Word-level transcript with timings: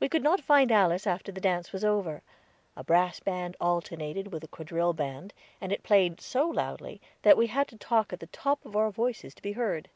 We 0.00 0.08
could 0.08 0.24
not 0.24 0.40
find 0.40 0.72
Alice 0.72 1.06
after 1.06 1.30
the 1.30 1.40
dance 1.40 1.70
was 1.72 1.84
over. 1.84 2.22
A 2.74 2.82
brass 2.82 3.20
band 3.20 3.56
alternated 3.60 4.32
with 4.32 4.42
the 4.42 4.48
quadrille 4.48 4.92
band, 4.92 5.34
and 5.60 5.70
it 5.70 5.84
played 5.84 6.20
so 6.20 6.48
loudly 6.48 7.00
that 7.22 7.36
we 7.36 7.46
had 7.46 7.68
to 7.68 7.76
talk 7.76 8.12
at 8.12 8.18
the 8.18 8.26
top 8.26 8.64
of 8.66 8.74
our 8.74 8.90
voices 8.90 9.32
to 9.34 9.42
be 9.42 9.52
heard. 9.52 9.88